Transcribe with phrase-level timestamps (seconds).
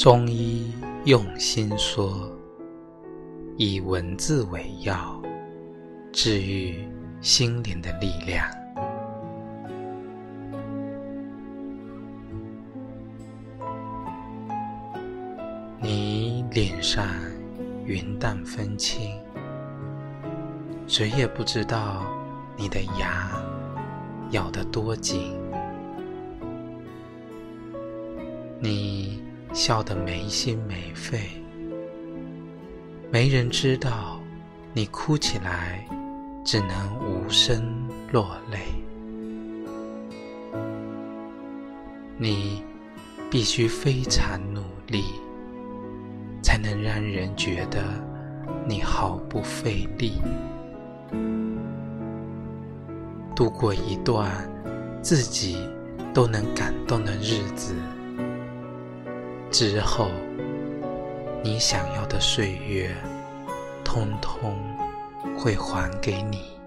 [0.00, 0.72] 中医
[1.04, 2.34] 用心说，
[3.58, 5.20] 以文字为药，
[6.10, 6.88] 治愈
[7.20, 8.48] 心灵的力量。
[15.82, 17.06] 你脸上
[17.84, 19.20] 云淡风轻，
[20.86, 22.06] 谁也不知道
[22.56, 23.30] 你的牙
[24.30, 25.38] 咬得多紧。
[28.60, 29.20] 你。
[29.52, 31.28] 笑得没心没肺，
[33.10, 34.20] 没人知道
[34.72, 35.84] 你哭起来
[36.44, 38.58] 只能无声落泪。
[42.16, 42.62] 你
[43.28, 45.04] 必须非常努力，
[46.42, 47.82] 才能让人觉得
[48.66, 50.20] 你毫不费力，
[53.34, 54.30] 度过一段
[55.02, 55.56] 自己
[56.14, 57.74] 都能感动的日子。
[59.50, 60.10] 之后，
[61.42, 62.94] 你想要的岁月，
[63.84, 64.56] 通通
[65.36, 66.59] 会还给你。